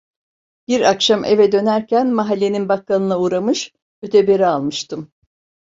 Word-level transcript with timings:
Bir 0.67 0.81
akşam 0.81 1.25
eve 1.25 1.51
dönerken 1.51 2.07
mahallenin 2.07 2.69
bakkalına 2.69 3.19
uğramış, 3.19 3.73
öteberi 4.01 4.45
almıştım. 4.45 5.11